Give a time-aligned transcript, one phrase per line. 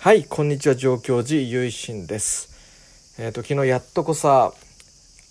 [0.00, 3.16] はい、こんにちは、上京寺ゆいしんです。
[3.18, 4.52] えっ、と、昨日やっとこさ、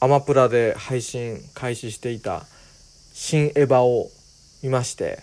[0.01, 2.45] アマプラで配信開始していた、
[3.13, 4.11] 新エヴァを
[4.61, 5.19] 見まして、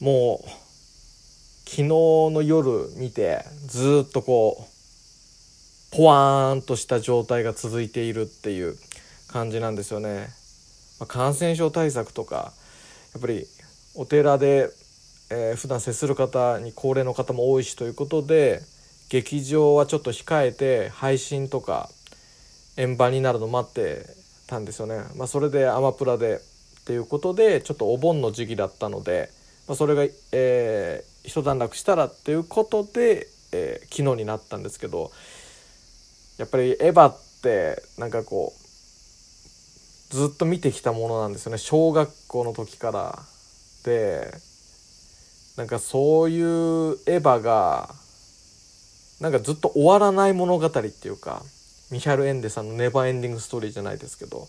[0.00, 0.48] もう、
[1.68, 4.64] 昨日の夜見て、ずっとこ
[5.92, 8.76] う、ポワーンとした状態が続いているっていう
[9.26, 10.28] 感じなんですよね。
[11.00, 12.52] まあ、感染症対策とか、
[13.12, 13.44] やっぱり
[13.96, 14.70] お寺で
[15.36, 18.60] えー普段接する方に高齢の方も多いしということで
[19.10, 21.90] 劇場はちょっと控えて配信とか
[22.76, 24.06] 円盤になるの待って
[24.46, 29.30] たんですよね、まあ、それでアマプラでっていうことでちょっとお盆の時期だったので、
[29.66, 35.10] まあ、それが、えー一段落したらっていうことで、えー昨日になったんですけど
[36.38, 38.52] やっぱりエヴァってなんかこ
[40.12, 41.58] うずっと見てきたものなんですよね。
[41.58, 43.18] 小学校の時から。
[43.84, 44.53] で
[45.56, 47.94] なんかそういうエヴァが
[49.20, 51.42] なんかずっと終わらない物語っていうか
[51.90, 54.48] ミヒャル・エンデさんの「ネバーエンディング・ストーリー」じゃないですけど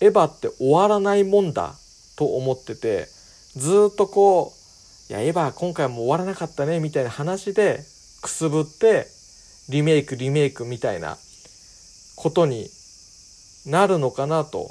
[0.00, 1.74] エヴァって終わらないもんだ
[2.16, 3.08] と思ってて
[3.56, 4.54] ずっとこう
[5.08, 7.84] 「いやエヴァ今回も終わらなかったね」みたいな話で
[8.20, 9.06] くすぶって
[9.68, 11.16] リメイクリメイクみたいな
[12.16, 12.68] ことに
[13.66, 14.70] なるのかなと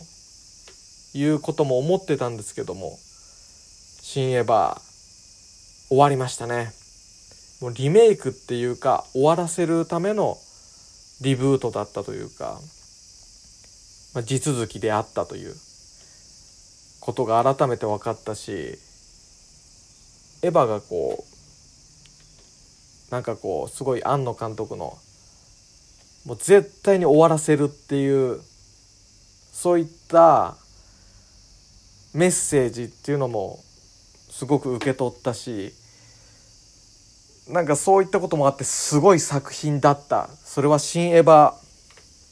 [1.13, 2.99] いうことも思ってたんですけども
[4.03, 4.81] 「新エヴァ」
[5.89, 6.71] 終わりましたね。
[7.61, 10.37] もうリメイクっていうか終わらせるための
[11.21, 12.59] リブートだったというか、
[14.13, 15.55] まあ、地続きであったという
[16.99, 18.77] ことが改めて分かったし
[20.41, 21.23] エヴァがこ
[23.09, 24.97] うなんかこうすごい庵野監督の
[26.25, 28.41] もう絶対に終わらせるっていう
[29.51, 30.55] そういった
[32.13, 33.59] メッセージっていうのも
[34.43, 35.73] すごく受け取ったし
[37.47, 40.29] なんかそういったこともあってすごい作品だった。
[40.43, 41.59] それは「新エヴァ」っ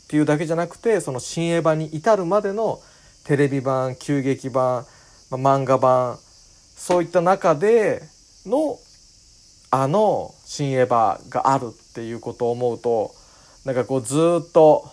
[0.10, 2.82] ていうだけじゃなくてその「新エヴァ」に至るまでの
[3.24, 4.86] テレビ版急劇版、
[5.30, 6.20] ま漫画版
[6.76, 8.04] そういった中で
[8.46, 8.78] の
[9.70, 13.16] あの「新エヴァ」があるっていうことを思うと
[13.64, 14.90] なんかこうずっと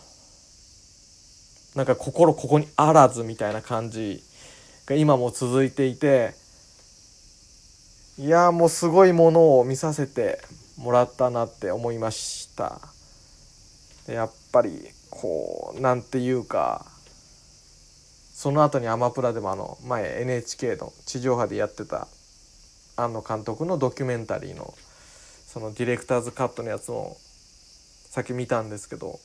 [1.74, 4.22] なんか心ここにあらずみたいな感じ
[4.86, 6.34] が今も続いていて
[8.18, 10.40] いやもうすごいものを見させて
[10.76, 12.80] もらったなって思いました。
[14.08, 14.72] やっぱり
[15.08, 16.84] こうなんていうか
[18.34, 22.08] その後にアマプラでもあの前 NHK の地上波でやってた
[22.96, 24.74] 庵野監督のドキュメンタリーの
[25.46, 27.16] そのディレクターズカットのやつも
[28.10, 29.20] さっき見たんですけど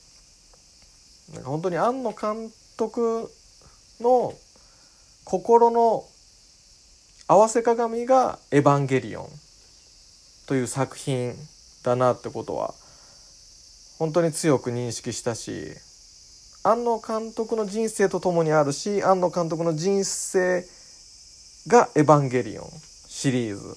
[1.34, 3.28] なんか本当に庵野監督
[4.00, 4.32] の
[5.24, 6.04] 心の
[7.26, 9.28] 合わせ鏡が「エヴァンゲリオン」
[10.46, 11.34] という作品
[11.82, 12.74] だなってことは
[13.98, 15.74] 本当に強く認識したし
[16.62, 20.66] 庵野監督の人生とともにあるし庵野監督の人生
[21.66, 22.70] が「エヴァンゲリオン」
[23.08, 23.74] シリーズ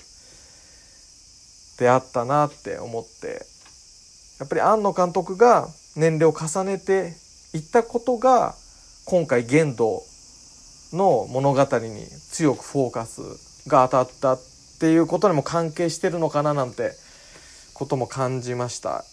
[1.80, 3.46] であったなって思って
[4.40, 7.16] やっぱり庵野監督が年齢を重ねて
[7.54, 8.56] いったことが
[9.06, 10.04] 今回玄道
[10.94, 13.22] の物語に強くフォーカス
[13.68, 14.42] が当たったっ
[14.80, 16.92] ていうことにも関係してるのかななんて
[17.74, 19.04] ことも感じました。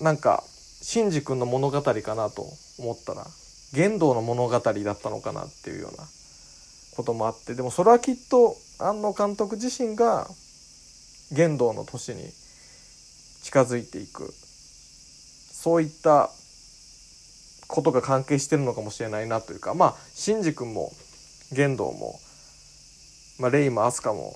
[0.00, 0.42] なんか
[0.82, 2.46] シンジ君の物語かなと
[2.78, 3.26] 思ったら
[3.72, 6.04] 玄道の物語だったのかなっていうような
[6.96, 10.28] こともあってでもそれはきっと庵野監督自身が
[11.32, 12.22] 玄道の年に
[13.42, 14.32] 近づいていく。
[15.64, 16.28] そういった
[17.68, 20.92] ことが関係してるのかもしれないなというかまあシンジ君も
[21.54, 22.18] 玄道も、
[23.38, 24.34] まあ、レイもアスカも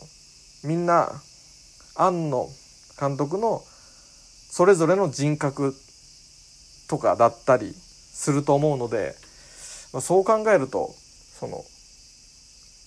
[0.64, 1.10] みんな
[1.96, 2.48] 庵野
[2.98, 3.62] 監督の
[4.50, 5.74] それぞれの人格
[6.88, 9.14] とかだったりすると思うので、
[9.92, 10.90] まあ、そう考えると
[11.38, 11.62] その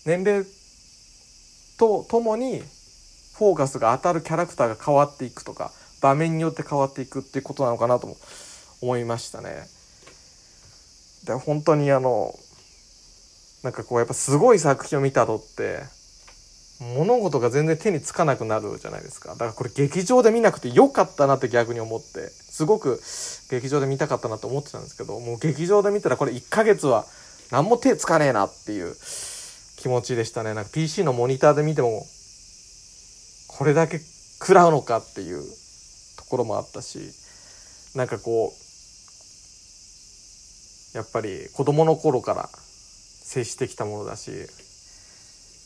[0.06, 0.46] 年齢
[1.78, 2.60] とともに
[3.38, 5.72] フォーカスが当たるキャラクターが変わっていくとか
[6.02, 8.18] 場面によって変わっていくっていうことなのかなとも
[8.82, 9.68] 思いましたね。
[11.26, 12.34] で本当にあの
[13.64, 15.84] なんかこうやっぱすごい作品を見たとって
[16.96, 19.30] 物事が全然手につかなくなるじゃないですか。
[19.34, 23.00] だからこれ劇場で見なくてよかったなって逆に思ってすごく
[23.52, 27.06] 劇場で見たかったなと思ってたんですけどもう劇場で見たらこれ1ヶ月は
[27.52, 28.96] 何も手つかねえなっていう
[29.78, 30.56] 気持ちでしたね。
[30.56, 32.04] なんか PC のモニターで見ても
[33.48, 35.44] これだけ食らうのかっていう
[36.18, 37.14] ところもあったし
[37.94, 38.52] なんかこ
[40.96, 42.50] うやっぱり子供の頃から
[43.32, 44.32] 接してきたものだし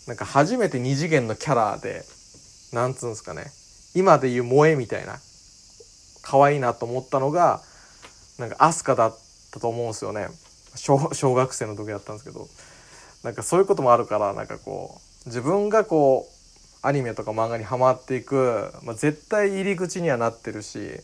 [0.07, 2.03] なんか初めて二次元のキャラで
[2.73, 3.45] なんつうんですかね
[3.95, 5.15] 今でいう萌えみたいな
[6.21, 7.61] 可愛いなと思ったのが
[8.37, 9.17] なんかアスカだっ
[9.51, 10.27] たと思うんですよね。
[10.75, 12.47] 小小学生の時だったんですけど
[13.23, 16.27] なんかそういうこともあるからなんかこう自分がこ
[16.83, 20.99] うアニメとか漫画にはまっていく、まあ、絶対入り口にはなってるし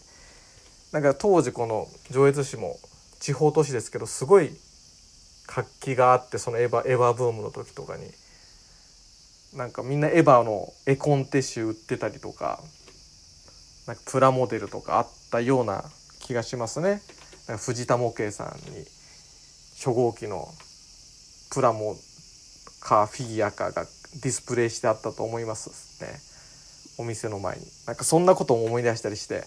[0.92, 2.78] なんか当時この上越市も
[3.20, 4.52] 地方都市ですけどすごい
[5.54, 8.04] 活気があってそのエヴァエヴァブームの時とかに。
[9.54, 12.62] なんかみんなエヴァの絵コンテ集売ってたりとか
[13.86, 15.84] なんかプラモデルとかあったような
[16.22, 17.02] 気がしますね。
[17.50, 18.86] なんか藤田模型さんに
[19.76, 20.48] 初号機の
[21.52, 21.98] プラモ
[22.80, 26.18] かフィギュアかがディスプレイしてあったと思いますね。
[26.98, 27.66] お店の前に。
[27.88, 29.44] なんかそんなことも思い出したりして。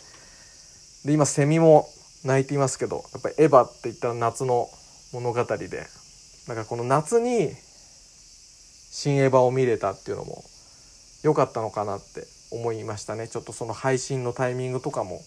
[1.06, 1.89] で今セミも
[2.25, 4.69] 鳴いていますけどやっぱりエヴァって言ったら夏の
[5.15, 5.87] 物語で。
[6.49, 7.51] なんかこの夏に
[8.91, 10.45] 新エヴァを見れたっていうのも
[11.23, 13.29] 良かったのかなって思いましたね。
[13.29, 15.21] ちょっとその配信のタイミングとかも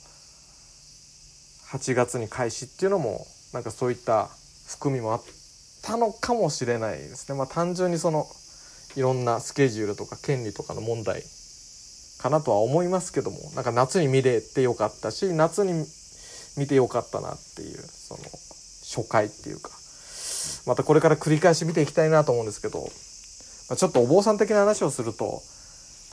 [1.72, 4.30] 8月に開始っていうのもなんかそういった
[4.68, 5.24] 含みもあっ
[5.82, 7.38] たのかもしれないですね。
[7.38, 8.28] まあ単純にその
[8.96, 11.24] いろんなスケジュールとか権利とかの問題
[12.20, 15.86] かなとは思いますけどもなんか夏に見れてよかったし夏に
[16.58, 18.24] 見てよかったなっていうその
[18.96, 19.72] 初回っていうか
[20.66, 22.80] またこれから繰り返し見ていきたいなと思うんですけど、
[23.70, 25.42] まあ、ちょっとお坊さん的な話をすると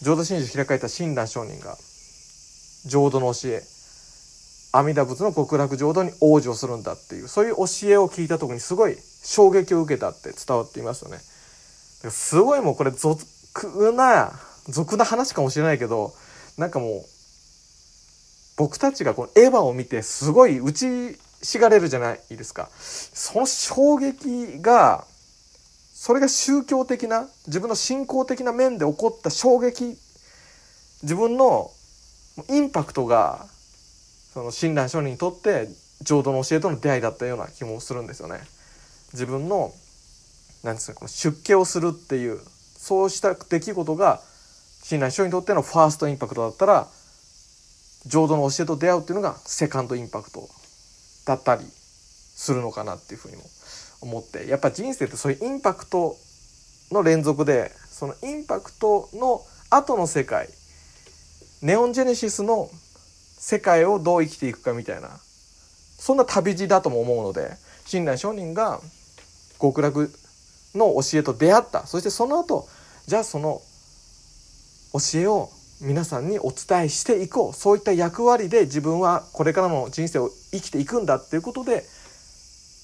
[0.03, 1.77] 浄土真宗開かれた親鸞上人が
[2.87, 3.63] 浄土の教え
[4.73, 11.19] 阿弥陀仏の極楽浄土に往生するんだっていうそういう教えを聞いた時にすごい衝撃を受けたって伝わっていますよね。
[12.11, 13.25] すごいもうこれ俗
[13.93, 14.33] な
[14.69, 16.13] 俗な話かもしれないけど
[16.59, 17.05] なんかもう
[18.57, 22.69] 僕たちがこのエヴァを見てすごい打ちしがれるじゃないですか。
[22.77, 25.05] その衝撃が
[25.95, 29.97] それが宗教的な自分の信仰的な面で起こった衝撃
[31.03, 31.71] 自分の
[32.51, 33.47] インパクトが
[34.33, 35.69] その親鸞聖人にとって
[36.03, 38.41] 浄土の教えとの出会いだったような気もするんですよね。
[39.13, 39.73] 自分の
[40.65, 42.41] なんですかこの出家をするっていう
[42.77, 44.21] そうした出来事が
[44.83, 46.89] 親鸞聖人にとってのファーストインパクトだったら
[48.07, 50.49] 浄土の教えと出会うっていうのがセカンドインパクト
[51.25, 53.43] だったりするのかなっていうふうにも
[54.01, 56.17] 思ってやっぱ人生ってそういうインパクト
[56.91, 59.41] の連続でそのインパクトの
[59.71, 60.49] 後の世界
[61.63, 62.69] ネオンジェネシスの
[63.39, 65.09] 世界をどう生きていくかみたいな
[65.99, 67.57] そんな旅路だとも思うので
[67.87, 68.81] 親鸞聖人が
[69.61, 70.11] 極楽
[70.75, 71.87] の教えと出会った。
[71.87, 72.69] そしてその後
[73.07, 73.61] じゃあその
[74.93, 75.51] 教えを
[75.81, 81.85] 皆さんにお伝えしていこうそういった役割で自分はこれからの人生を生きていくんだっていうことで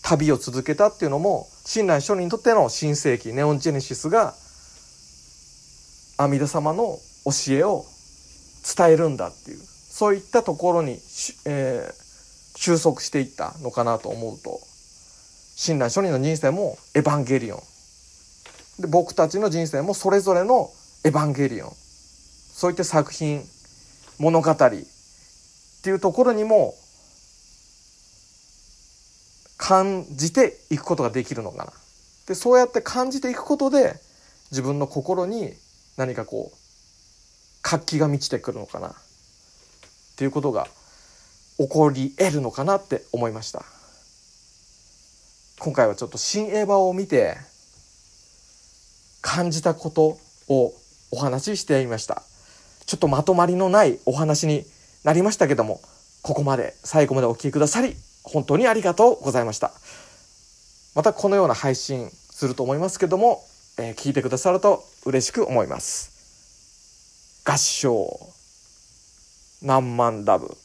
[0.03, 4.35] 旅を続けたっていうのも親鸞聖人にとっての新世紀ネオンジェネシスが
[6.19, 7.85] 阿弥陀様の教えを
[8.77, 10.99] 伝えるんだっていうそういったところに、
[11.47, 14.61] えー、収束していったのかなと思うと
[15.57, 17.61] 親鸞聖人の人生もエヴァンゲリオン。
[18.81, 20.71] で僕たちの人生もそれぞれの
[21.05, 21.73] エヴァンゲリオン。
[22.61, 23.43] そういった作品
[24.19, 26.75] 物語っていうところにも
[29.57, 31.73] 感じていくことができるのかな。
[32.27, 33.95] でそうやって感じていくことで
[34.51, 35.55] 自分の心に
[35.97, 36.57] 何かこう
[37.63, 38.89] 活気が満ちてくるのかな。
[38.89, 38.93] っ
[40.19, 40.69] ていうことが
[41.57, 43.65] 起こり得るのかなって思いました。
[45.61, 47.39] 今回はちょっと新エヴァを見て
[49.23, 50.19] 感じたこと
[50.49, 50.75] を
[51.11, 52.23] お話ししてみました。
[52.91, 54.65] ちょっとまとまりのないお話に
[55.05, 55.81] なりましたけども
[56.23, 57.95] ここまで最後までお聴きくださり
[58.25, 59.71] 本当にありがとうございました。
[60.97, 63.45] またこのような配信すると思いますけども、
[63.79, 67.45] えー、聞いてくださると嬉しく思います。
[67.45, 68.19] 合唱。
[69.63, 70.57] 何万ダブ。